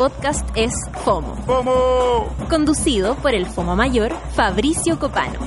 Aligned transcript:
Podcast 0.00 0.48
es 0.54 0.72
FOMO. 1.04 1.36
Conducido 2.48 3.16
por 3.16 3.34
el 3.34 3.44
FOMO 3.44 3.76
mayor, 3.76 4.14
Fabricio 4.34 4.98
Copano. 4.98 5.38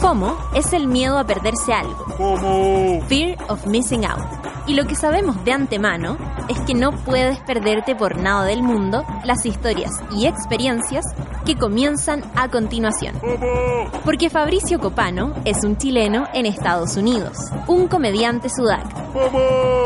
FOMO 0.00 0.38
es 0.54 0.72
el 0.72 0.86
miedo 0.86 1.18
a 1.18 1.24
perderse 1.24 1.74
algo. 1.74 2.06
Fear 3.08 3.36
of 3.50 3.66
missing 3.66 4.06
out. 4.06 4.24
Y 4.66 4.72
lo 4.72 4.86
que 4.86 4.94
sabemos 4.94 5.44
de 5.44 5.52
antemano 5.52 6.16
es 6.48 6.58
que 6.60 6.72
no 6.72 6.92
puedes 6.92 7.38
perderte 7.40 7.94
por 7.94 8.16
nada 8.16 8.44
del 8.44 8.62
mundo 8.62 9.04
las 9.24 9.44
historias 9.44 9.92
y 10.12 10.24
experiencias 10.24 11.04
que 11.44 11.56
comienzan 11.56 12.22
a 12.34 12.48
continuación. 12.48 13.20
Porque 14.04 14.30
Fabricio 14.30 14.78
Copano 14.80 15.34
es 15.44 15.64
un 15.64 15.76
chileno 15.76 16.26
en 16.32 16.46
Estados 16.46 16.96
Unidos, 16.96 17.38
un 17.66 17.88
comediante 17.88 18.48
sudaca 18.48 19.06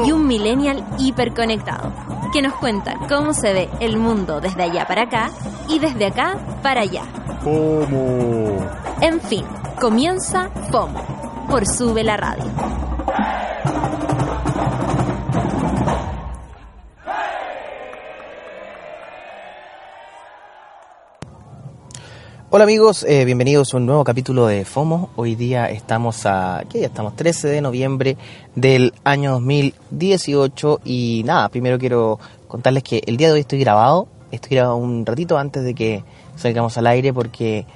y 0.04 0.12
un 0.12 0.26
millennial 0.26 0.84
hiperconectado, 0.98 1.92
que 2.32 2.42
nos 2.42 2.54
cuenta 2.54 2.94
cómo 3.08 3.32
se 3.32 3.52
ve 3.52 3.68
el 3.80 3.96
mundo 3.96 4.40
desde 4.40 4.62
allá 4.62 4.86
para 4.86 5.02
acá 5.02 5.30
y 5.68 5.78
desde 5.78 6.06
acá 6.06 6.38
para 6.62 6.82
allá. 6.82 7.02
En 9.00 9.20
fin, 9.20 9.44
comienza 9.80 10.50
FOMO 10.70 11.46
por 11.48 11.66
Sube 11.66 12.02
la 12.02 12.16
Radio. 12.16 12.75
Hola 22.48 22.62
amigos, 22.62 23.02
eh, 23.02 23.24
bienvenidos 23.24 23.74
a 23.74 23.78
un 23.78 23.86
nuevo 23.86 24.04
capítulo 24.04 24.46
de 24.46 24.64
FOMO. 24.64 25.10
Hoy 25.16 25.34
día 25.34 25.68
estamos 25.68 26.26
a, 26.26 26.62
¿qué 26.70 26.84
estamos? 26.84 27.16
13 27.16 27.48
de 27.48 27.60
noviembre 27.60 28.16
del 28.54 28.94
año 29.02 29.32
2018 29.32 30.82
y 30.84 31.22
nada, 31.24 31.48
primero 31.48 31.76
quiero 31.76 32.20
contarles 32.46 32.84
que 32.84 33.02
el 33.04 33.16
día 33.16 33.26
de 33.26 33.34
hoy 33.34 33.40
estoy 33.40 33.58
grabado, 33.58 34.06
estoy 34.30 34.50
grabado 34.50 34.76
un 34.76 35.04
ratito 35.04 35.36
antes 35.36 35.64
de 35.64 35.74
que 35.74 36.04
salgamos 36.36 36.78
al 36.78 36.86
aire 36.86 37.12
porque, 37.12 37.66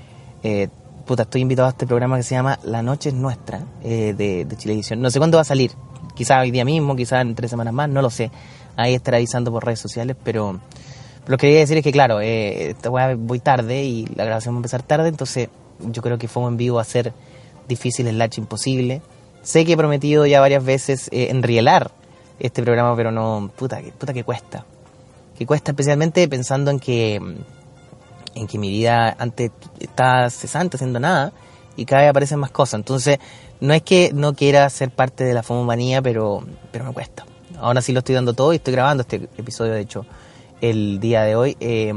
eh, 0.45 0.69
puta, 1.05 1.25
estoy 1.25 1.41
invitado 1.41 1.67
a 1.67 1.71
este 1.71 1.89
programa 1.89 2.17
que 2.17 2.23
se 2.23 2.37
llama 2.37 2.61
La 2.63 2.81
Noche 2.81 3.09
es 3.09 3.15
Nuestra 3.17 3.65
de, 3.83 4.15
de 4.15 4.57
Chilevisión. 4.57 5.03
No 5.03 5.11
sé 5.11 5.19
cuándo 5.19 5.37
va 5.37 5.43
a 5.43 5.45
salir, 5.45 5.73
quizá 6.15 6.39
hoy 6.39 6.53
día 6.53 6.65
mismo, 6.65 6.95
quizá 6.95 7.21
en 7.23 7.35
tres 7.35 7.51
semanas 7.51 7.75
más, 7.75 7.89
no 7.89 8.03
lo 8.03 8.11
sé. 8.11 8.31
Ahí 8.77 8.95
estaré 8.95 9.17
avisando 9.17 9.51
por 9.51 9.65
redes 9.65 9.81
sociales, 9.81 10.17
pero... 10.23 10.61
Lo 11.27 11.37
que 11.37 11.47
quería 11.47 11.61
decir 11.61 11.77
es 11.77 11.85
que, 11.85 11.93
claro, 11.93 12.21
eh, 12.21 12.75
voy 13.19 13.39
tarde 13.41 13.85
y 13.85 14.07
la 14.17 14.25
grabación 14.25 14.55
va 14.55 14.59
a 14.59 14.61
empezar 14.61 14.83
tarde, 14.83 15.09
entonces 15.09 15.49
yo 15.81 16.03
creo 16.03 16.19
que 16.19 16.29
FOMO 16.29 16.49
en 16.49 16.57
vivo 16.57 16.77
va 16.77 16.83
a 16.83 16.85
ser 16.85 17.13
difícil, 17.69 18.09
slash 18.09 18.39
imposible. 18.39 19.01
Sé 19.43 19.65
que 19.65 19.73
he 19.73 19.77
prometido 19.77 20.27
ya 20.27 20.41
varias 20.41 20.65
veces 20.65 21.09
eh, 21.13 21.29
enrielar 21.31 21.91
este 22.39 22.63
programa, 22.63 22.97
pero 22.97 23.13
no, 23.13 23.51
puta, 23.57 23.81
que- 23.81 23.93
puta 23.93 24.13
que 24.13 24.25
cuesta. 24.25 24.65
Que 25.39 25.47
cuesta 25.47 25.71
especialmente 25.73 26.27
pensando 26.29 26.71
en 26.71 26.81
que, 26.81 27.15
en 28.35 28.47
que 28.47 28.59
mi 28.59 28.71
vida 28.71 29.15
antes 29.19 29.51
estaba 29.79 30.29
cesante, 30.31 30.77
haciendo 30.77 31.01
nada, 31.01 31.33
y 31.77 31.85
cada 31.85 32.03
vez 32.03 32.11
aparecen 32.11 32.39
más 32.41 32.51
cosas. 32.51 32.75
Entonces, 32.75 33.19
no 33.61 33.73
es 33.73 33.83
que 33.83 34.11
no 34.13 34.35
quiera 34.35 34.69
ser 34.69 34.91
parte 34.91 35.25
de 35.25 35.33
la 35.33 35.43
FOMO 35.43 35.65
manía, 35.65 36.03
pero, 36.03 36.43
pero 36.73 36.85
me 36.85 36.93
cuesta. 36.93 37.25
Ahora 37.59 37.81
sí 37.83 37.93
lo 37.93 38.01
estoy 38.01 38.15
dando 38.15 38.33
todo 38.35 38.53
y 38.53 38.57
estoy 38.57 38.73
grabando 38.73 39.03
este 39.03 39.29
episodio, 39.39 39.73
de 39.73 39.81
hecho, 39.81 40.05
el 40.61 41.01
día 41.01 41.23
de 41.23 41.37
hoy. 41.37 41.57
Eh, 41.61 41.93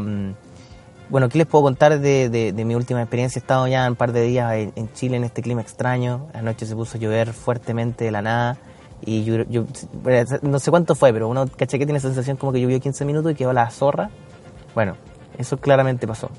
bueno, 1.10 1.30
¿qué 1.30 1.38
les 1.38 1.48
puedo 1.48 1.64
contar 1.66 2.00
de, 2.00 2.30
de- 2.30 2.54
de 2.54 2.66
mi 2.66 2.76
última 2.76 3.02
experiencia? 3.02 3.40
He 3.40 3.42
estado 3.42 3.68
ya 3.68 3.88
un 3.88 3.96
par 3.96 4.12
de 4.14 4.22
días 4.24 4.54
en, 4.56 4.74
en 4.76 4.92
Chile 4.94 5.18
en 5.18 5.24
este 5.24 5.42
clima 5.42 5.62
extraño. 5.62 6.28
Anoche 6.34 6.66
se 6.66 6.76
puso 6.76 6.98
a 6.98 7.00
llover 7.02 7.34
fuertemente 7.34 8.06
de 8.06 8.12
la 8.12 8.22
nada. 8.22 8.58
Y 9.06 9.24
yo, 9.26 9.44
yo- 9.50 9.66
no 10.42 10.60
sé 10.60 10.72
cuánto 10.72 10.96
fue, 10.96 11.12
pero 11.14 11.28
uno 11.28 11.46
caché 11.48 11.78
que 11.78 11.86
tiene 11.86 12.00
sensación 12.00 12.38
como 12.38 12.52
que 12.54 12.62
llovió 12.62 12.80
15 12.80 13.06
minutos 13.06 13.32
y 13.34 13.36
quedó 13.36 13.54
la 13.54 13.70
zorra. 13.70 14.10
Bueno, 14.74 14.96
eso 15.38 15.58
claramente 15.58 16.08
pasó. 16.08 16.30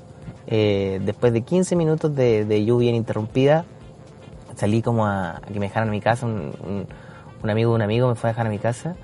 Eh, 0.47 0.99
después 1.05 1.31
de 1.31 1.41
15 1.41 1.75
minutos 1.75 2.15
de, 2.15 2.43
de 2.45 2.65
lluvia 2.65 2.89
ininterrumpida, 2.89 3.65
salí 4.55 4.81
como 4.81 5.05
a, 5.05 5.37
a 5.37 5.41
que 5.41 5.59
me 5.59 5.67
dejaran 5.67 5.89
a 5.89 5.91
mi 5.91 6.01
casa. 6.01 6.25
Un, 6.25 6.53
un- 6.65 6.87
un 7.43 7.49
amigo 7.49 7.69
de 7.71 7.75
un 7.75 7.81
amigo 7.83 8.07
me 8.09 8.15
fue 8.15 8.29
a 8.29 8.33
dejar 8.33 8.47
a 8.47 8.49
mi 8.49 8.57
casa. 8.59 8.95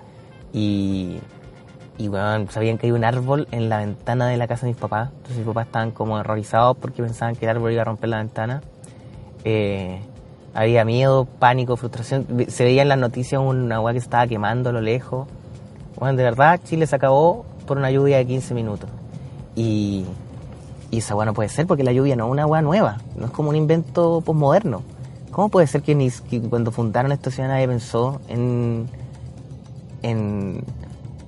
Y, 0.51 1.19
y 2.01 2.07
bueno, 2.07 2.47
sabían 2.49 2.79
que 2.79 2.87
hay 2.87 2.91
un 2.91 3.03
árbol 3.03 3.47
en 3.51 3.69
la 3.69 3.77
ventana 3.77 4.27
de 4.27 4.37
la 4.37 4.47
casa 4.47 4.65
de 4.65 4.71
mis 4.71 4.81
papás. 4.81 5.09
Entonces 5.11 5.37
mis 5.37 5.45
papás 5.45 5.67
estaban 5.67 5.91
como 5.91 6.15
horrorizados 6.15 6.75
porque 6.77 7.03
pensaban 7.03 7.35
que 7.35 7.45
el 7.45 7.51
árbol 7.51 7.71
iba 7.71 7.83
a 7.83 7.85
romper 7.85 8.09
la 8.09 8.17
ventana. 8.17 8.61
Eh, 9.43 9.99
había 10.55 10.83
miedo, 10.83 11.25
pánico, 11.25 11.77
frustración. 11.77 12.25
Se 12.47 12.63
veía 12.63 12.81
en 12.81 12.89
las 12.89 12.97
noticias 12.97 13.39
una 13.39 13.75
agua 13.75 13.91
que 13.91 13.99
estaba 13.99 14.25
quemando 14.25 14.71
a 14.71 14.73
lo 14.73 14.81
lejos. 14.81 15.27
Bueno, 15.99 16.17
de 16.17 16.23
verdad, 16.23 16.59
Chile 16.63 16.87
se 16.87 16.95
acabó 16.95 17.45
por 17.67 17.77
una 17.77 17.91
lluvia 17.91 18.17
de 18.17 18.25
15 18.25 18.55
minutos. 18.55 18.89
Y, 19.55 20.05
y 20.89 20.97
esa 20.97 21.13
agua 21.13 21.25
no 21.25 21.33
puede 21.35 21.49
ser 21.49 21.67
porque 21.67 21.83
la 21.83 21.91
lluvia 21.91 22.15
no 22.15 22.25
es 22.25 22.31
una 22.31 22.43
agua 22.43 22.63
nueva, 22.63 22.97
no 23.15 23.27
es 23.27 23.31
como 23.31 23.49
un 23.49 23.55
invento 23.55 24.21
posmoderno. 24.25 24.81
¿Cómo 25.29 25.49
puede 25.49 25.67
ser 25.67 25.83
que, 25.83 25.93
ni, 25.93 26.09
cuando 26.49 26.71
fundaron 26.71 27.11
esta 27.11 27.29
ciudad 27.29 27.49
nadie 27.49 27.67
pensó 27.67 28.19
en, 28.27 28.89
en, 30.01 30.63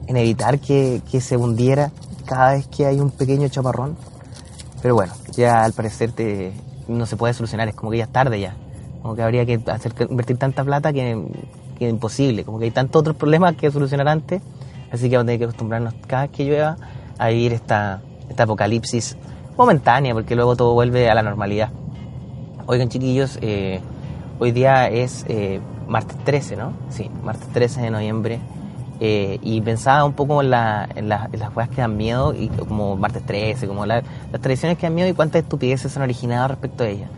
en 0.08 0.18
evitar 0.18 0.60
que, 0.60 1.02
que 1.10 1.22
se 1.22 1.38
hundiera 1.38 1.92
cada 2.26 2.54
vez 2.54 2.68
que 2.68 2.86
hay 2.86 3.00
un 3.00 3.12
pequeño 3.12 3.48
chaparrón? 3.48 3.96
Pero 4.82 4.96
bueno, 4.96 5.14
ya 5.32 5.64
al 5.64 5.74
parecer 5.74 6.12
te, 6.12 6.54
no 6.88 7.06
se 7.06 7.16
puede 7.16 7.34
solucionar, 7.34 7.68
es 7.68 7.76
como 7.76 7.92
que 7.92 7.98
ya 7.98 8.04
es 8.06 8.12
tarde 8.12 8.40
ya. 8.40 8.56
Como 9.02 9.16
que 9.16 9.22
habría 9.22 9.46
que 9.46 9.62
hacer 9.68 9.94
invertir 10.10 10.38
tanta 10.38 10.64
plata 10.64 10.94
que, 10.94 11.22
que 11.78 11.88
es 11.88 11.92
imposible, 11.92 12.44
como 12.44 12.60
que 12.60 12.66
hay 12.66 12.72
tantos 12.72 13.00
otros 13.02 13.16
problemas 13.16 13.56
que 13.56 13.70
solucionar 13.72 14.08
antes, 14.08 14.42
así 14.92 15.10
que 15.10 15.18
vamos 15.18 15.24
a 15.24 15.28
tener 15.28 15.40
que 15.40 15.46
acostumbrarnos 15.46 15.94
cada 16.08 16.24
vez 16.24 16.32
que 16.32 16.46
llueva 16.46 16.78
a 17.18 17.28
vivir 17.30 17.54
esta, 17.54 18.02
esta 18.30 18.44
apocalipsis 18.44 19.18
momentánea, 19.58 20.14
porque 20.14 20.36
luego 20.36 20.56
todo 20.56 20.74
vuelve 20.74 21.10
a 21.10 21.16
la 21.16 21.22
normalidad. 21.22 21.70
Oigan 22.66 22.90
chiquillos, 22.90 23.38
eh, 23.42 23.82
hoy 24.40 24.52
día 24.52 24.88
es 24.88 25.26
eh, 25.28 25.60
martes 25.88 26.18
13, 26.24 26.56
¿no? 26.56 26.74
Sí, 26.90 27.10
martes 27.24 27.48
13 27.50 27.82
de 27.82 27.92
noviembre. 27.92 28.40
Eh, 29.06 29.38
y 29.42 29.60
pensaba 29.60 30.06
un 30.06 30.14
poco 30.14 30.42
en, 30.42 30.50
la- 30.50 30.88
en, 30.96 31.10
la- 31.10 31.28
en 31.32 31.38
las 31.40 31.50
cosas 31.52 31.68
que 31.70 31.82
dan 31.82 31.98
miedo, 31.98 32.34
y 32.34 32.48
como 32.48 32.96
martes 32.96 33.22
13, 33.26 33.68
como 33.68 33.86
la- 33.86 34.02
las 34.32 34.42
tradiciones 34.42 34.78
que 34.78 34.86
dan 34.86 34.96
miedo 34.96 35.10
y 35.10 35.14
cuántas 35.14 35.44
estupideces 35.44 35.92
se 35.92 36.00
han 36.00 36.04
originado 36.04 36.48
respecto 36.48 36.86
a 36.86 36.88
ellas. 36.88 37.10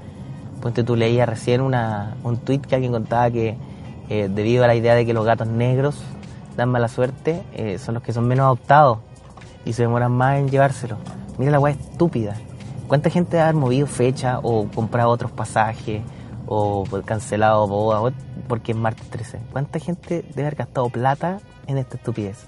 Ponte 0.61 0.83
tú 0.83 0.95
leías 0.95 1.29
recién 1.29 1.61
una, 1.61 2.15
un 2.23 2.37
tweet 2.37 2.59
que 2.61 2.73
alguien 2.73 2.91
contaba 2.91 3.29
que 3.29 3.55
eh, 4.09 4.29
debido 4.33 4.63
a 4.63 4.67
la 4.67 4.73
idea 4.73 4.95
de 4.95 5.05
que 5.05 5.13
los 5.13 5.25
gatos 5.25 5.47
negros 5.47 5.95
dan 6.57 6.69
mala 6.69 6.87
suerte, 6.87 7.43
eh, 7.53 7.77
son 7.77 7.93
los 7.93 8.01
que 8.03 8.13
son 8.13 8.27
menos 8.27 8.45
adoptados 8.45 8.97
y 9.63 9.73
se 9.73 9.83
demoran 9.83 10.11
más 10.11 10.37
en 10.39 10.49
llevárselo. 10.49 10.97
Mira 11.37 11.51
la 11.51 11.59
weá 11.59 11.73
estúpida. 11.73 12.33
¿Cuánta 12.87 13.11
gente 13.11 13.39
haber 13.39 13.53
movido 13.55 13.85
fecha 13.85 14.39
o 14.41 14.67
comprado 14.73 15.09
otros 15.11 15.31
pasajes 15.31 16.01
o 16.47 16.83
cancelado 17.05 17.67
bodas 17.67 18.13
porque 18.47 18.71
es 18.71 18.77
martes 18.77 19.07
13? 19.09 19.39
¿Cuánta 19.51 19.77
gente 19.79 20.23
debe 20.35 20.47
haber 20.47 20.55
gastado 20.55 20.89
plata 20.89 21.39
en 21.67 21.77
esta 21.77 21.97
estupidez? 21.97 22.47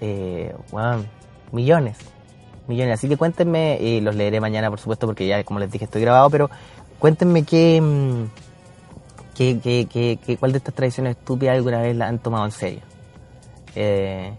Eh, 0.00 0.54
millones. 1.52 1.98
Millones. 2.66 2.94
Así 2.94 3.08
que 3.08 3.16
cuéntenme, 3.16 3.78
y 3.80 4.00
los 4.00 4.14
leeré 4.14 4.40
mañana 4.40 4.70
por 4.70 4.78
supuesto 4.78 5.06
porque 5.06 5.26
ya 5.26 5.42
como 5.44 5.58
les 5.60 5.70
dije 5.70 5.84
estoy 5.86 6.02
grabado, 6.02 6.30
pero 6.30 6.50
cuéntenme 6.98 7.42
qué, 7.44 7.80
mm, 7.80 8.24
qué, 9.34 9.58
qué, 9.62 9.86
qué- 9.90 10.18
qué- 10.24 10.36
cuál 10.36 10.52
de 10.52 10.58
estas 10.58 10.74
tradiciones 10.74 11.16
estúpidas 11.16 11.56
alguna 11.56 11.80
vez 11.82 11.96
la 11.96 12.08
han 12.08 12.18
tomado 12.18 12.44
en 12.44 12.52
serio. 12.52 12.80
Eh, 13.74 14.32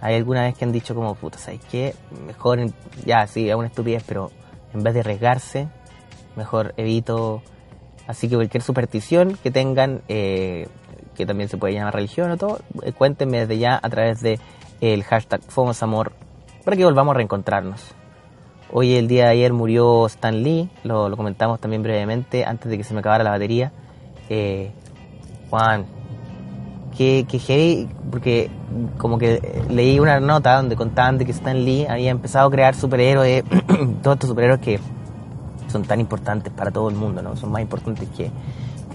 hay 0.00 0.14
alguna 0.14 0.42
vez 0.42 0.56
que 0.56 0.64
han 0.64 0.72
dicho 0.72 0.94
como, 0.94 1.14
puta, 1.14 1.38
¿sabes 1.38 1.60
qué? 1.70 1.94
Mejor, 2.26 2.58
ya, 3.04 3.26
sí, 3.26 3.48
es 3.48 3.54
una 3.54 3.68
estupidez, 3.68 4.02
pero 4.06 4.30
en 4.72 4.82
vez 4.82 4.94
de 4.94 5.00
arriesgarse, 5.00 5.68
mejor 6.36 6.72
evito. 6.76 7.42
Así 8.06 8.28
que 8.28 8.34
cualquier 8.36 8.62
superstición 8.62 9.36
que 9.42 9.50
tengan, 9.50 10.00
eh, 10.08 10.66
que 11.20 11.26
también 11.26 11.48
se 11.48 11.56
puede 11.56 11.74
llamar 11.74 11.94
religión 11.94 12.30
o 12.30 12.36
todo, 12.36 12.60
eh, 12.82 12.92
cuéntenme 12.92 13.40
desde 13.40 13.58
ya 13.58 13.78
a 13.80 13.88
través 13.88 14.20
de 14.20 14.40
el 14.80 15.04
hashtag 15.04 15.42
Fomosamor 15.42 16.12
para 16.64 16.76
que 16.76 16.84
volvamos 16.84 17.12
a 17.12 17.16
reencontrarnos. 17.16 17.94
Hoy, 18.72 18.94
el 18.94 19.08
día 19.08 19.24
de 19.24 19.30
ayer, 19.30 19.52
murió 19.52 20.06
Stan 20.06 20.42
Lee, 20.42 20.70
lo, 20.84 21.08
lo 21.08 21.16
comentamos 21.16 21.58
también 21.58 21.82
brevemente 21.82 22.44
antes 22.44 22.70
de 22.70 22.78
que 22.78 22.84
se 22.84 22.94
me 22.94 23.00
acabara 23.00 23.24
la 23.24 23.30
batería. 23.30 23.72
Eh, 24.28 24.70
Juan, 25.50 25.86
que, 26.96 27.26
que 27.28 27.38
heavy, 27.40 27.88
porque 28.10 28.48
como 28.96 29.18
que 29.18 29.64
leí 29.68 29.98
una 29.98 30.20
nota 30.20 30.56
donde 30.56 30.76
contaban 30.76 31.18
de 31.18 31.24
que 31.24 31.32
Stan 31.32 31.64
Lee 31.64 31.86
había 31.86 32.10
empezado 32.10 32.46
a 32.46 32.50
crear 32.50 32.74
superhéroes, 32.76 33.42
todos 34.02 34.14
estos 34.14 34.28
superhéroes 34.28 34.60
que 34.60 34.78
son 35.66 35.82
tan 35.82 35.98
importantes 35.98 36.52
para 36.52 36.70
todo 36.70 36.88
el 36.88 36.94
mundo, 36.94 37.22
¿no? 37.22 37.36
Son 37.36 37.50
más 37.50 37.62
importantes 37.62 38.08
que, 38.10 38.24
que 38.24 38.30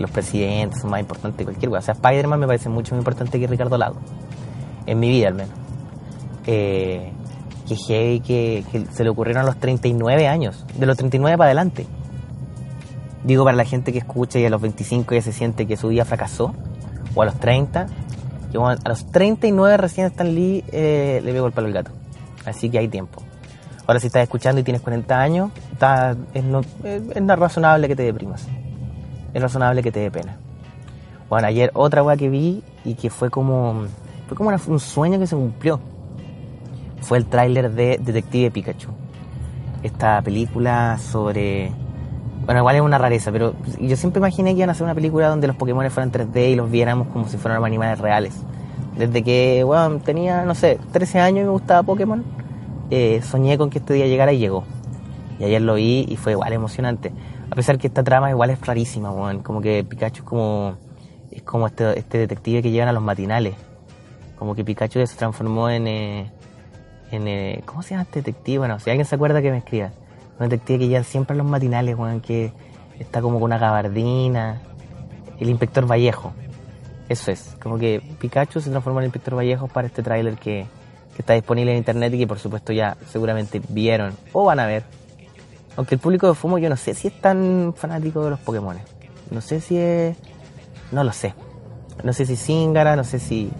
los 0.01 0.11
presidentes, 0.11 0.81
son 0.81 0.91
más 0.91 0.99
importantes 0.99 1.37
que 1.37 1.43
cualquier 1.45 1.69
cosa. 1.69 1.79
O 1.79 1.81
sea, 1.81 1.93
Spider-Man 1.93 2.39
me 2.39 2.47
parece 2.47 2.69
mucho 2.69 2.95
más 2.95 3.01
importante 3.01 3.39
que 3.39 3.47
Ricardo 3.47 3.77
Lago, 3.77 3.97
en 4.85 4.99
mi 4.99 5.09
vida 5.09 5.27
al 5.27 5.35
menos. 5.35 5.53
Eh, 6.45 7.11
que 7.67 7.75
heavy 7.75 8.19
que, 8.19 8.63
se 8.91 9.03
le 9.03 9.09
ocurrieron 9.09 9.43
a 9.43 9.45
los 9.45 9.57
39 9.57 10.27
años, 10.27 10.65
de 10.77 10.85
los 10.85 10.97
39 10.97 11.37
para 11.37 11.47
adelante. 11.47 11.87
Digo 13.23 13.43
para 13.43 13.57
la 13.57 13.65
gente 13.65 13.91
que 13.91 13.97
escucha 13.97 14.37
y 14.39 14.45
a 14.45 14.49
los 14.49 14.61
25 14.61 15.15
ya 15.15 15.21
se 15.21 15.31
siente 15.31 15.65
que 15.65 15.77
su 15.77 15.89
día 15.89 16.05
fracasó, 16.05 16.53
o 17.15 17.21
a 17.21 17.25
los 17.25 17.35
30, 17.39 17.87
que 18.51 18.57
bueno, 18.57 18.79
a 18.83 18.89
los 18.89 19.07
39 19.11 19.77
recién 19.77 20.07
Stan 20.07 20.33
Lee 20.33 20.63
eh, 20.71 21.21
le 21.23 21.31
pegó 21.31 21.47
el 21.47 21.53
palo 21.53 21.67
al 21.67 21.73
gato. 21.73 21.91
Así 22.45 22.69
que 22.69 22.77
hay 22.77 22.87
tiempo. 22.87 23.23
Ahora 23.87 23.99
si 23.99 24.07
estás 24.07 24.23
escuchando 24.23 24.61
y 24.61 24.63
tienes 24.63 24.81
40 24.81 25.19
años, 25.19 25.51
es, 26.33 26.43
no, 26.43 26.61
es, 26.83 27.27
razonable 27.27 27.87
que 27.87 27.95
te 27.95 28.03
deprimas. 28.03 28.47
Es 29.35 29.41
razonable 29.41 29.83
que 29.83 29.91
te 29.91 29.99
dé 29.99 30.09
pena. 30.09 30.37
Bueno, 31.29 31.47
ayer 31.47 31.69
otra 31.73 32.01
weá 32.03 32.15
que 32.15 32.29
vi 32.29 32.63
y 32.85 32.93
que 32.95 33.09
fue 33.09 33.29
como, 33.29 33.83
fue 34.29 34.37
como 34.37 34.47
una- 34.47 34.61
un 34.67 34.79
sueño 34.79 35.19
que 35.19 35.27
se 35.27 35.35
cumplió. 35.35 35.81
Fue 37.01 37.17
el 37.17 37.25
tráiler 37.25 37.69
de 37.71 37.99
Detective 38.01 38.49
Pikachu. 38.49 38.91
Esta 39.83 40.21
película 40.21 40.97
sobre... 40.97 41.69
Bueno, 42.45 42.61
igual 42.61 42.75
es 42.77 42.81
una 42.81 42.97
rareza, 42.97 43.29
pero 43.31 43.55
yo 43.81 43.97
siempre 43.97 44.19
imaginé 44.19 44.51
que 44.51 44.59
iban 44.59 44.69
a 44.69 44.71
hacer 44.71 44.85
una 44.85 44.95
película 44.95 45.27
donde 45.27 45.47
los 45.47 45.57
Pokémon 45.57 45.89
fueran 45.91 46.11
3D 46.13 46.51
y 46.51 46.55
los 46.55 46.71
viéramos 46.71 47.07
como 47.09 47.27
si 47.27 47.35
fueran 47.37 47.61
animales 47.65 47.99
reales. 47.99 48.35
Desde 48.97 49.21
que, 49.21 49.63
bueno, 49.65 49.97
tenía, 49.99 50.45
no 50.45 50.55
sé, 50.55 50.79
13 50.93 51.19
años 51.19 51.41
y 51.41 51.43
me 51.43 51.49
gustaba 51.49 51.83
Pokémon, 51.83 52.23
eh, 52.89 53.19
soñé 53.21 53.57
con 53.57 53.69
que 53.69 53.79
este 53.79 53.95
día 53.95 54.07
llegara 54.07 54.31
y 54.31 54.37
llegó. 54.37 54.63
Y 55.39 55.43
ayer 55.43 55.61
lo 55.61 55.73
vi 55.73 56.05
y 56.07 56.15
fue 56.15 56.31
igual 56.31 56.53
emocionante. 56.53 57.11
A 57.49 57.55
pesar 57.55 57.77
que 57.77 57.87
esta 57.87 58.03
trama 58.03 58.29
igual 58.29 58.49
es 58.49 58.59
rarísima. 58.65 59.09
Como 59.43 59.61
que 59.61 59.83
Pikachu 59.83 60.23
es 60.23 60.27
como, 60.27 60.77
es 61.31 61.43
como 61.43 61.67
este, 61.67 61.97
este 61.97 62.17
detective 62.19 62.61
que 62.61 62.71
llegan 62.71 62.89
a 62.89 62.93
los 62.93 63.03
matinales. 63.03 63.55
Como 64.37 64.55
que 64.55 64.63
Pikachu 64.63 65.05
se 65.05 65.15
transformó 65.15 65.69
en, 65.69 65.87
eh, 65.87 66.31
en 67.11 67.27
eh, 67.27 67.61
¿cómo 67.65 67.81
se 67.83 67.91
llama 67.91 68.03
este 68.03 68.19
detective? 68.19 68.59
Bueno, 68.59 68.79
si 68.79 68.89
alguien 68.89 69.05
se 69.05 69.15
acuerda 69.15 69.41
que 69.41 69.51
me 69.51 69.59
escriba. 69.59 69.91
Un 70.39 70.49
detective 70.49 70.79
que 70.79 70.87
llega 70.87 71.03
siempre 71.03 71.33
a 71.35 71.37
los 71.37 71.47
matinales, 71.47 71.97
weón, 71.97 72.19
que 72.19 72.51
está 72.99 73.21
como 73.21 73.35
con 73.35 73.43
una 73.43 73.57
gabardina. 73.57 74.61
El 75.39 75.49
inspector 75.49 75.89
Vallejo. 75.89 76.33
Eso 77.07 77.31
es. 77.31 77.55
Como 77.61 77.77
que 77.77 78.01
Pikachu 78.19 78.59
se 78.59 78.69
transformó 78.69 78.99
en 78.99 79.03
el 79.03 79.07
inspector 79.07 79.37
Vallejo 79.37 79.67
para 79.67 79.87
este 79.87 80.01
tráiler 80.01 80.35
que, 80.35 80.65
que 81.15 81.21
está 81.21 81.33
disponible 81.33 81.71
en 81.71 81.77
internet 81.77 82.13
y 82.13 82.19
que 82.19 82.27
por 82.27 82.39
supuesto 82.39 82.73
ya 82.73 82.97
seguramente 83.07 83.61
vieron 83.69 84.13
o 84.33 84.43
van 84.45 84.59
a 84.59 84.65
ver. 84.65 84.83
Aunque 85.77 85.95
el 85.95 86.01
público 86.01 86.27
de 86.27 86.35
Fumo 86.35 86.57
yo 86.57 86.69
no 86.69 86.77
sé 86.77 86.93
si 86.93 87.07
es 87.09 87.19
tan 87.19 87.73
fanático 87.75 88.23
de 88.23 88.29
los 88.29 88.39
Pokémon. 88.39 88.77
No 89.31 89.41
sé 89.41 89.59
si 89.59 89.77
es... 89.77 90.15
No 90.91 91.03
lo 91.03 91.11
sé. 91.11 91.33
No 92.03 92.13
sé 92.13 92.25
si 92.25 92.35
Zingara, 92.35 92.95
no 92.95 93.03
sé 93.03 93.19
si... 93.19 93.51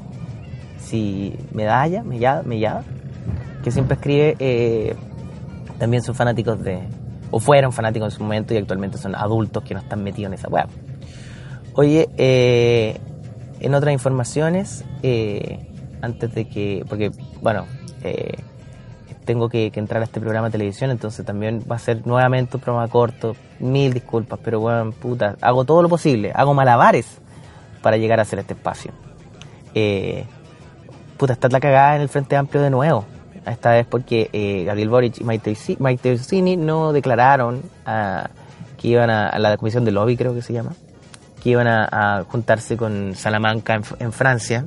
Si 0.80 1.36
Medalla, 1.52 2.04
Mellada, 2.04 2.44
Mellada, 2.44 2.84
que 3.64 3.72
siempre 3.72 3.96
escribe, 3.96 4.36
eh, 4.38 4.96
también 5.80 6.04
son 6.04 6.16
fanáticos 6.16 6.64
de... 6.64 6.84
O 7.32 7.40
fueron 7.40 7.74
fanáticos 7.74 8.14
en 8.14 8.18
su 8.18 8.24
momento 8.24 8.54
y 8.54 8.58
actualmente 8.58 8.98
son 8.98 9.16
adultos 9.16 9.64
que 9.64 9.74
no 9.74 9.80
están 9.80 10.04
metidos 10.04 10.28
en 10.32 10.34
esa 10.36 10.48
web. 10.48 10.68
Oye, 11.74 12.08
eh, 12.18 13.00
en 13.60 13.74
otras 13.74 13.94
informaciones, 13.94 14.86
eh, 15.02 15.68
antes 16.02 16.34
de 16.34 16.48
que... 16.48 16.86
Porque, 16.88 17.12
bueno... 17.42 17.66
tengo 19.26 19.50
que, 19.50 19.72
entrar 19.76 20.02
a 20.02 20.06
este 20.06 20.22
programa 20.22 20.48
de 20.48 20.54
televisión, 20.54 20.92
entonces 20.92 21.26
también 21.26 21.64
va 21.70 21.76
a 21.76 21.80
ser 21.80 22.06
nuevamente 22.08 22.58
un 22.58 22.62
programa 22.62 22.88
corto. 22.88 23.36
Mil 23.60 23.94
disculpas, 23.94 24.40
pero 24.44 24.60
bueno, 24.60 24.92
puta, 24.92 25.36
hago 25.42 25.66
todo 25.66 25.82
lo 25.82 25.90
posible, 25.90 26.32
hago 26.34 26.54
malabares 26.54 27.20
para 27.82 27.98
llegar 27.98 28.20
a 28.20 28.24
hacer 28.24 28.40
este 28.40 28.54
espacio. 28.54 28.92
Eh, 29.74 30.26
puta, 31.18 31.34
está 31.34 31.50
la 31.50 31.60
cagada 31.60 31.96
en 31.96 32.02
el 32.02 32.10
Frente 32.10 32.36
Amplio 32.36 32.62
de 32.62 32.70
nuevo. 32.70 33.06
Esta 33.46 33.72
vez 33.72 33.86
porque 33.86 34.30
eh, 34.34 34.64
Gabriel 34.66 34.90
Boric 34.90 35.20
y 35.20 35.24
Maite 35.24 36.12
Orsini 36.12 36.58
no 36.58 36.94
declararon 36.94 37.62
a, 37.86 38.30
que 38.78 38.88
iban 38.88 39.10
a, 39.10 39.28
a, 39.28 39.38
la 39.38 39.58
comisión 39.58 39.86
de 39.86 39.92
lobby, 39.92 40.18
creo 40.18 40.34
que 40.34 40.42
se 40.42 40.54
llama, 40.54 40.72
que 41.44 41.52
iban 41.52 41.68
a, 41.68 41.88
a 41.92 42.24
juntarse 42.24 42.76
con 42.76 43.14
Salamanca 43.16 43.76
en, 43.76 43.84
en 44.00 44.12
Francia. 44.12 44.66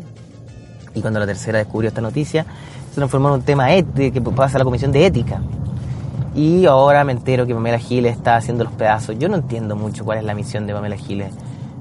Y 0.94 1.00
cuando 1.00 1.18
la 1.20 1.26
tercera 1.26 1.58
descubrió 1.58 1.88
esta 1.88 2.00
noticia, 2.00 2.46
se 2.88 2.94
transformó 2.94 3.28
en 3.28 3.34
un 3.34 3.42
tema 3.42 3.68
que 3.68 4.20
pasa 4.34 4.56
a 4.56 4.60
la 4.60 4.64
comisión 4.64 4.92
de 4.92 5.06
ética. 5.06 5.40
Y 6.34 6.66
ahora 6.66 7.04
me 7.04 7.12
entero 7.12 7.46
que 7.46 7.54
Pamela 7.54 7.78
Giles 7.78 8.12
está 8.16 8.36
haciendo 8.36 8.64
los 8.64 8.72
pedazos. 8.72 9.18
Yo 9.18 9.28
no 9.28 9.36
entiendo 9.36 9.74
mucho 9.74 10.04
cuál 10.04 10.18
es 10.18 10.24
la 10.24 10.34
misión 10.34 10.66
de 10.66 10.72
Pamela 10.72 10.96
Giles, 10.96 11.32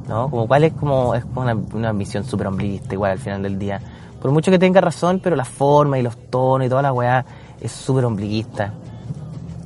¿no? 0.07 0.29
Como 0.29 0.47
cuál 0.47 0.63
es 0.63 0.73
como 0.73 1.13
es 1.13 1.23
como 1.25 1.41
una, 1.41 1.55
una 1.73 1.93
misión 1.93 2.23
súper 2.23 2.47
ombliguista 2.47 2.93
igual 2.95 3.11
al 3.11 3.19
final 3.19 3.43
del 3.43 3.59
día. 3.59 3.79
Por 4.21 4.31
mucho 4.31 4.49
que 4.49 4.57
tenga 4.57 4.81
razón, 4.81 5.19
pero 5.21 5.35
la 5.35 5.45
forma 5.45 5.99
y 5.99 6.01
los 6.01 6.17
tonos 6.29 6.65
y 6.65 6.69
toda 6.69 6.81
la 6.81 6.91
weá 6.91 7.23
es 7.61 7.71
súper 7.71 8.05
ombliguista. 8.05 8.73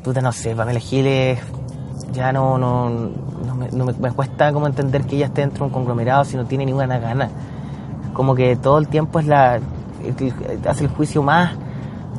Puta, 0.04 0.20
no 0.20 0.32
sé, 0.32 0.56
Pamela 0.56 0.80
Giles 0.80 1.40
ya 2.12 2.34
no, 2.34 2.58
no, 2.58 2.90
no, 2.90 3.56
me, 3.56 3.70
no 3.72 3.86
me, 3.86 3.94
me, 3.94 4.12
cuesta 4.12 4.52
como 4.52 4.68
entender 4.68 5.06
que 5.06 5.16
ella 5.16 5.28
esté 5.28 5.42
dentro 5.42 5.60
de 5.60 5.68
un 5.68 5.74
conglomerado 5.74 6.26
si 6.26 6.36
no 6.36 6.46
tiene 6.46 6.66
ninguna 6.66 7.00
gana. 7.00 7.30
Como 8.14 8.36
que 8.36 8.58
todo 8.58 8.78
el 8.78 8.90
tiempo 8.90 9.20
es 9.20 9.28
la 9.28 9.62
hace 10.68 10.83
el 10.83 10.89
juicio 10.89 11.24
más 11.24 11.51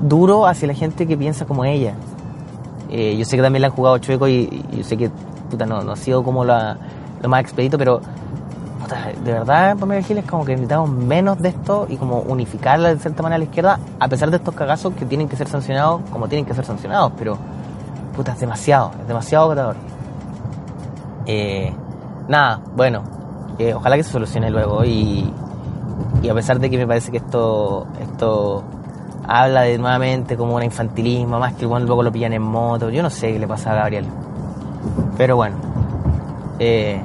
duro 0.00 0.46
hacia 0.46 0.68
la 0.68 0.74
gente 0.74 1.06
que 1.06 1.16
piensa 1.16 1.44
como 1.44 1.64
ella. 1.64 1.94
Eh, 2.90 3.16
yo 3.16 3.24
sé 3.24 3.36
que 3.36 3.42
también 3.42 3.62
la 3.62 3.68
han 3.68 3.74
jugado 3.74 3.98
chueco 3.98 4.28
y, 4.28 4.64
yo 4.76 4.84
sé 4.84 4.96
que 4.96 5.10
puta, 5.50 5.66
no, 5.66 5.82
no 5.82 5.92
ha 5.92 5.96
sido 5.96 6.22
como 6.22 6.44
lo 6.44 6.76
más 7.28 7.40
expedito, 7.40 7.78
pero 7.78 8.00
puta, 8.82 9.12
de 9.24 9.32
verdad, 9.32 9.76
Pamela 9.78 10.02
Giles, 10.02 10.24
como 10.24 10.44
que 10.44 10.52
necesitamos 10.52 10.90
menos 10.90 11.38
de 11.38 11.50
esto 11.50 11.86
y 11.88 11.96
como 11.96 12.20
unificarla 12.20 12.90
de 12.90 12.98
cierta 12.98 13.22
manera 13.22 13.36
a 13.36 13.38
la 13.38 13.44
izquierda, 13.44 13.78
a 13.98 14.08
pesar 14.08 14.30
de 14.30 14.36
estos 14.36 14.54
cagazos 14.54 14.92
que 14.94 15.06
tienen 15.06 15.28
que 15.28 15.36
ser 15.36 15.48
sancionados 15.48 16.02
como 16.10 16.28
tienen 16.28 16.44
que 16.44 16.54
ser 16.54 16.64
sancionados, 16.64 17.12
pero 17.18 17.38
puta, 18.14 18.32
es 18.32 18.40
demasiado, 18.40 18.90
es 19.00 19.08
demasiado 19.08 19.44
agotador. 19.44 19.76
Eh, 21.26 21.72
nada, 22.28 22.60
bueno, 22.76 23.02
eh, 23.58 23.74
ojalá 23.74 23.96
que 23.96 24.02
se 24.02 24.10
solucione 24.10 24.50
luego 24.50 24.84
y, 24.84 25.32
y 26.22 26.28
a 26.28 26.34
pesar 26.34 26.60
de 26.60 26.70
que 26.70 26.78
me 26.78 26.86
parece 26.86 27.10
que 27.10 27.16
esto 27.18 27.86
esto 28.00 28.62
habla 29.26 29.62
de 29.62 29.78
nuevamente 29.78 30.36
como 30.36 30.56
un 30.56 30.62
infantilismo, 30.62 31.38
más 31.38 31.54
que 31.54 31.64
igual 31.64 31.86
luego 31.86 32.02
lo 32.02 32.12
pillan 32.12 32.32
en 32.32 32.42
moto, 32.42 32.90
yo 32.90 33.02
no 33.02 33.10
sé 33.10 33.32
qué 33.32 33.38
le 33.38 33.46
pasa 33.46 33.72
a 33.72 33.74
Gabriel. 33.74 34.06
Pero 35.16 35.36
bueno, 35.36 35.56
eh, 36.58 37.00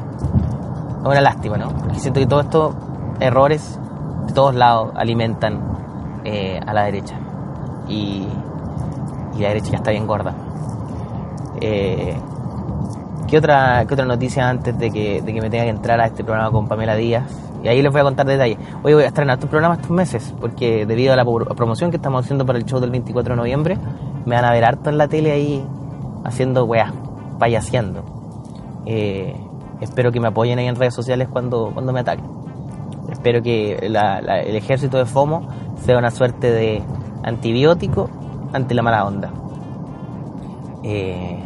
es 1.00 1.06
una 1.06 1.22
lástima, 1.22 1.58
¿no? 1.58 1.70
Porque 1.70 2.00
siento 2.00 2.20
que 2.20 2.28
todos 2.28 2.46
estos 2.46 2.76
errores 3.20 3.80
de 4.28 4.34
todos 4.34 4.56
lados 4.56 4.92
alimentan 4.96 5.62
eh, 6.24 6.60
a 6.66 6.74
la 6.74 6.84
derecha. 6.84 7.16
Y, 7.88 8.28
la 9.40 9.50
derecha 9.50 9.72
ya 9.72 9.78
está 9.78 9.92
bien 9.92 10.08
gorda. 10.08 10.34
Eh, 11.62 12.18
¿qué, 13.28 13.38
otra, 13.38 13.86
¿Qué 13.88 13.94
otra 13.94 14.06
noticia 14.06 14.50
antes 14.50 14.78
de 14.80 14.90
que, 14.90 15.22
de 15.22 15.34
que 15.34 15.42
me 15.42 15.50
tenga 15.52 15.66
que 15.66 15.70
entrar 15.70 16.02
a 16.02 16.08
este 16.08 16.24
programa 16.24 16.50
con 16.50 16.68
Pamela 16.68 16.96
Díaz? 16.96 17.24
Y 17.68 17.70
ahí 17.70 17.82
les 17.82 17.92
voy 17.92 18.00
a 18.00 18.06
contar 18.06 18.26
detalles. 18.26 18.58
Hoy 18.82 18.94
voy 18.94 19.04
a 19.04 19.08
estar 19.08 19.26
en 19.26 19.30
estos 19.30 19.50
programas 19.50 19.80
estos 19.80 19.92
meses, 19.92 20.34
porque 20.40 20.86
debido 20.86 21.12
a 21.12 21.18
la 21.18 21.26
promoción 21.26 21.92
que 21.92 21.98
estamos 21.98 22.24
haciendo 22.24 22.46
para 22.46 22.58
el 22.58 22.64
show 22.64 22.80
del 22.80 22.92
24 22.92 23.34
de 23.34 23.38
noviembre, 23.38 23.78
me 24.26 24.36
van 24.36 24.46
a 24.46 24.54
ver 24.54 24.64
harto 24.64 24.90
en 24.90 24.98
la 24.98 25.10
tele 25.10 25.34
ahí 25.34 25.68
haciendo 26.24 26.64
weá, 26.64 26.94
payaseando. 27.38 28.06
Eh, 28.86 29.36
espero 29.82 30.14
que 30.14 30.22
me 30.22 30.30
apoyen 30.30 30.60
ahí 30.60 30.68
en 30.68 30.78
redes 30.78 30.94
sociales 30.94 31.28
cuando, 31.30 31.72
cuando 31.74 31.92
me 31.92 32.00
ataquen. 32.00 32.24
Espero 33.12 33.42
que 33.42 33.74
el 33.74 34.56
ejército 34.56 34.98
de 34.98 35.06
FOMO 35.06 35.50
sea 35.84 35.98
una 35.98 36.10
suerte 36.10 36.50
de 36.50 36.82
antibiótico 37.24 38.10
ante 38.54 38.76
la 38.76 38.82
mala 38.82 39.06
onda. 39.06 39.30
Eh, 40.84 41.38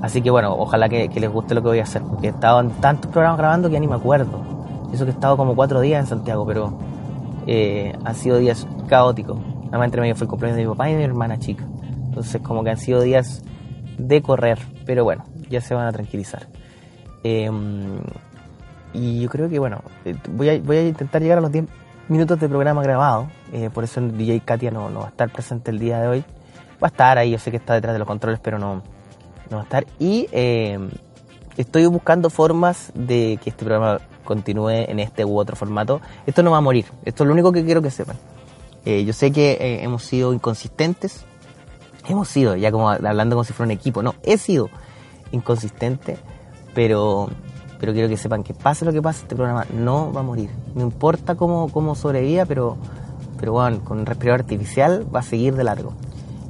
así 0.00 0.22
que 0.22 0.30
bueno, 0.30 0.54
ojalá 0.56 0.88
que, 0.88 1.08
que, 1.08 1.18
les 1.18 1.28
guste 1.28 1.56
lo 1.56 1.62
que 1.62 1.68
voy 1.70 1.80
a 1.80 1.82
hacer, 1.82 2.02
porque 2.02 2.28
he 2.28 2.30
estado 2.30 2.60
en 2.60 2.70
tantos 2.70 3.10
programas 3.10 3.36
grabando 3.36 3.66
que 3.66 3.74
ya 3.74 3.80
ni 3.80 3.88
me 3.88 3.96
acuerdo. 3.96 4.45
Eso 4.92 5.04
que 5.04 5.10
he 5.10 5.14
estado 5.14 5.36
como 5.36 5.54
cuatro 5.54 5.80
días 5.80 6.00
en 6.00 6.06
Santiago, 6.06 6.46
pero 6.46 6.78
eh, 7.46 7.94
han 8.04 8.14
sido 8.14 8.38
días 8.38 8.66
caóticos. 8.88 9.38
Además, 9.68 9.86
entre 9.86 10.00
medio 10.00 10.14
fue 10.16 10.24
el 10.24 10.30
cumpleaños 10.30 10.56
de 10.56 10.64
mi 10.64 10.70
papá 10.70 10.88
y 10.88 10.92
de 10.92 10.98
mi 10.98 11.04
hermana 11.04 11.38
chica. 11.38 11.64
Entonces, 12.08 12.40
como 12.42 12.64
que 12.64 12.70
han 12.70 12.78
sido 12.78 13.00
días 13.02 13.42
de 13.98 14.22
correr, 14.22 14.58
pero 14.84 15.04
bueno, 15.04 15.24
ya 15.50 15.60
se 15.60 15.74
van 15.74 15.86
a 15.86 15.92
tranquilizar. 15.92 16.46
Eh, 17.24 17.50
y 18.92 19.20
yo 19.20 19.28
creo 19.28 19.48
que, 19.48 19.58
bueno, 19.58 19.82
voy 20.30 20.48
a, 20.48 20.58
voy 20.60 20.76
a 20.78 20.88
intentar 20.88 21.20
llegar 21.20 21.38
a 21.38 21.40
los 21.40 21.52
10 21.52 21.66
minutos 22.08 22.40
de 22.40 22.48
programa 22.48 22.82
grabado. 22.82 23.28
Eh, 23.52 23.70
por 23.72 23.84
eso 23.84 24.00
el 24.00 24.16
DJ 24.16 24.40
Katia 24.40 24.70
no, 24.70 24.90
no, 24.90 25.00
va 25.00 25.06
a 25.06 25.10
estar 25.10 25.30
presente 25.30 25.70
el 25.70 25.78
día 25.78 26.00
de 26.00 26.08
hoy. 26.08 26.24
va 26.82 26.88
a 26.88 26.90
estar 26.90 27.18
ahí, 27.18 27.30
yo 27.30 27.38
sé 27.38 27.50
que 27.50 27.56
está 27.58 27.74
detrás 27.74 27.94
de 27.94 27.98
los 27.98 28.08
controles, 28.08 28.40
pero 28.42 28.58
no, 28.58 28.82
no 29.50 29.56
va 29.56 29.60
a 29.60 29.64
estar. 29.64 29.86
Y 29.98 30.28
eh, 30.32 30.78
estoy 31.56 31.86
buscando 31.86 32.30
formas 32.30 32.92
de 32.94 33.38
que 33.42 33.50
este 33.50 33.64
programa 33.64 34.00
continúe 34.26 34.84
en 34.90 34.98
este 35.00 35.24
u 35.24 35.38
otro 35.38 35.56
formato. 35.56 36.02
Esto 36.26 36.42
no 36.42 36.50
va 36.50 36.58
a 36.58 36.60
morir, 36.60 36.84
esto 37.06 37.24
es 37.24 37.26
lo 37.26 37.32
único 37.32 37.52
que 37.52 37.64
quiero 37.64 37.80
que 37.80 37.90
sepan. 37.90 38.16
Eh, 38.84 39.04
yo 39.04 39.14
sé 39.14 39.32
que 39.32 39.52
eh, 39.52 39.82
hemos 39.82 40.04
sido 40.04 40.34
inconsistentes, 40.34 41.24
hemos 42.06 42.28
sido, 42.28 42.54
ya 42.54 42.70
como 42.70 42.90
hablando 42.90 43.36
como 43.36 43.44
si 43.44 43.54
fuera 43.54 43.68
un 43.68 43.72
equipo, 43.72 44.02
no, 44.02 44.14
he 44.22 44.36
sido 44.36 44.68
inconsistente, 45.32 46.18
pero, 46.74 47.28
pero 47.80 47.92
quiero 47.92 48.08
que 48.08 48.16
sepan 48.16 48.44
que 48.44 48.54
pase 48.54 48.84
lo 48.84 48.92
que 48.92 49.02
pase, 49.02 49.22
este 49.22 49.34
programa 49.34 49.66
no 49.74 50.12
va 50.12 50.20
a 50.20 50.22
morir. 50.22 50.50
No 50.74 50.82
importa 50.82 51.34
cómo, 51.34 51.68
cómo 51.72 51.94
sobreviva, 51.94 52.44
pero, 52.44 52.76
pero 53.38 53.52
bueno, 53.52 53.82
con 53.82 53.98
un 53.98 54.06
respirador 54.06 54.42
artificial 54.42 55.06
va 55.12 55.20
a 55.20 55.22
seguir 55.22 55.56
de 55.56 55.64
largo. 55.64 55.94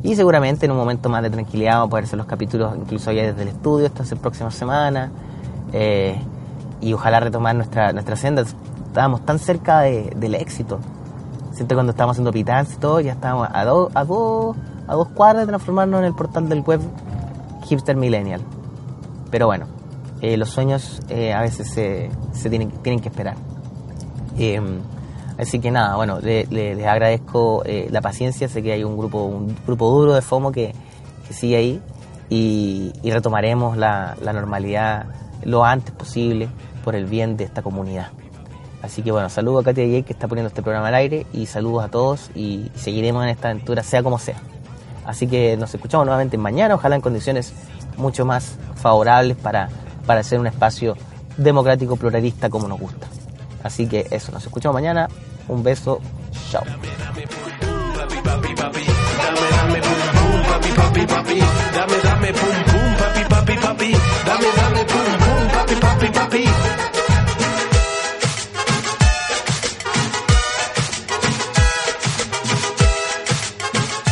Y 0.02 0.14
seguramente 0.14 0.66
en 0.66 0.72
un 0.72 0.78
momento 0.78 1.08
más 1.08 1.22
de 1.22 1.30
tranquilidad 1.30 1.74
vamos 1.74 1.86
a 1.86 1.90
poder 1.90 2.04
hacer 2.04 2.18
los 2.18 2.26
capítulos 2.26 2.74
incluso 2.76 3.10
ya 3.12 3.22
desde 3.22 3.42
el 3.42 3.48
estudio, 3.48 3.86
estas 3.86 4.12
próximas 4.14 4.54
semanas. 4.54 5.10
Eh, 5.72 6.20
y 6.80 6.92
ojalá 6.92 7.20
retomar 7.20 7.54
nuestra, 7.54 7.92
nuestra 7.92 8.16
senda. 8.16 8.42
Estábamos 8.42 9.24
tan 9.24 9.38
cerca 9.38 9.80
de, 9.80 10.12
del 10.16 10.34
éxito. 10.34 10.78
Siento 11.52 11.74
cuando 11.74 11.90
estábamos 11.90 12.14
haciendo 12.14 12.32
pitans 12.32 12.74
y 12.74 12.76
todo, 12.76 13.00
ya 13.00 13.12
estábamos 13.12 13.48
a, 13.52 13.64
dos 13.64 13.90
a, 13.94 14.04
dos 14.04 14.56
a 14.86 14.94
dos 14.94 15.08
cuadras 15.08 15.42
de 15.42 15.46
transformarnos 15.48 16.00
en 16.00 16.06
el 16.06 16.14
portal 16.14 16.48
del 16.48 16.60
web 16.60 16.80
Hipster 17.64 17.96
Millennial. 17.96 18.42
Pero 19.30 19.46
bueno, 19.46 19.66
eh, 20.20 20.36
los 20.36 20.50
sueños 20.50 21.00
eh, 21.08 21.32
a 21.32 21.40
veces 21.40 21.70
se, 21.70 22.10
se, 22.32 22.50
tienen, 22.50 22.70
tienen 22.82 23.00
que 23.00 23.08
esperar. 23.08 23.36
Eh, 24.38 24.60
así 25.38 25.58
que 25.58 25.70
nada, 25.70 25.96
bueno, 25.96 26.20
les 26.20 26.50
le, 26.50 26.86
agradezco 26.86 27.62
la 27.90 28.00
paciencia. 28.00 28.48
Sé 28.48 28.62
que 28.62 28.72
hay 28.72 28.84
un 28.84 28.96
grupo, 28.96 29.24
un 29.24 29.56
grupo 29.66 29.90
duro 29.90 30.14
de 30.14 30.22
FOMO 30.22 30.52
que, 30.52 30.74
que 31.26 31.34
sigue 31.34 31.56
ahí 31.56 31.82
y, 32.28 32.92
y 33.02 33.10
retomaremos 33.10 33.76
la, 33.76 34.16
la 34.20 34.32
normalidad 34.32 35.06
lo 35.44 35.64
antes 35.64 35.94
posible 35.94 36.48
por 36.86 36.94
el 36.94 37.06
bien 37.06 37.36
de 37.36 37.42
esta 37.42 37.62
comunidad. 37.62 38.12
Así 38.80 39.02
que 39.02 39.10
bueno, 39.10 39.28
saludos 39.28 39.62
a 39.62 39.64
Katia 39.64 39.84
Jake 39.86 40.04
que 40.04 40.12
está 40.12 40.28
poniendo 40.28 40.46
este 40.46 40.62
programa 40.62 40.86
al 40.86 40.94
aire 40.94 41.26
y 41.32 41.46
saludos 41.46 41.82
a 41.82 41.88
todos 41.88 42.30
y 42.32 42.70
seguiremos 42.76 43.24
en 43.24 43.30
esta 43.30 43.48
aventura 43.48 43.82
sea 43.82 44.04
como 44.04 44.20
sea. 44.20 44.36
Así 45.04 45.26
que 45.26 45.56
nos 45.56 45.74
escuchamos 45.74 46.06
nuevamente 46.06 46.38
mañana, 46.38 46.76
ojalá 46.76 46.94
en 46.94 47.02
condiciones 47.02 47.52
mucho 47.96 48.24
más 48.24 48.54
favorables 48.76 49.36
para, 49.36 49.68
para 50.06 50.20
hacer 50.20 50.38
un 50.38 50.46
espacio 50.46 50.96
democrático 51.36 51.96
pluralista 51.96 52.48
como 52.50 52.68
nos 52.68 52.78
gusta. 52.78 53.08
Así 53.64 53.88
que 53.88 54.06
eso, 54.12 54.30
nos 54.30 54.44
escuchamos 54.44 54.74
mañana. 54.74 55.08
Un 55.48 55.64
beso, 55.64 56.00
chao. 56.52 56.62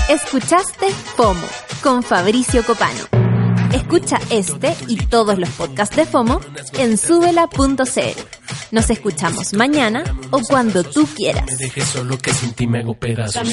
Escuchaste 0.08 0.90
FOMO 1.16 1.46
con 1.82 2.02
Fabricio 2.02 2.64
Copano. 2.64 3.04
Escucha 3.73 4.18
este 4.30 4.75
y 4.88 4.96
todos 4.96 5.38
los 5.38 5.49
podcasts 5.50 5.96
de 5.96 6.06
FOMO 6.06 6.40
en 6.78 6.99
subela.cl. 6.99 8.20
Nos 8.70 8.90
escuchamos 8.90 9.54
mañana 9.54 10.02
o 10.30 10.40
cuando 10.40 10.82
tú 10.82 11.06
quieras. 11.14 11.46
solo 11.84 12.18
que 12.18 12.34
sin 12.34 12.52
ti 12.52 12.66
me 12.66 12.80
hago 12.80 12.94
pedazos. 12.94 13.49